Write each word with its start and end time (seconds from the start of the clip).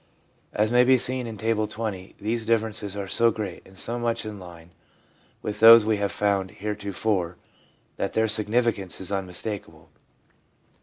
As 0.51 0.71
may 0.71 0.83
be 0.83 0.97
seen 0.97 1.27
in 1.27 1.37
Table 1.37 1.67
XX., 1.67 2.15
these 2.19 2.43
differences 2.47 2.97
are 2.97 3.05
so 3.07 3.29
great, 3.29 3.61
and 3.67 3.77
so 3.77 3.99
much 3.99 4.25
in 4.25 4.39
line 4.39 4.71
with 5.43 5.59
those 5.59 5.85
which 5.85 5.93
we 5.93 5.97
have 6.01 6.11
found 6.11 6.49
heretofore, 6.49 7.35
that 7.97 8.13
their 8.13 8.27
significance 8.27 8.99
is 8.99 9.11
unmistakable. 9.11 9.89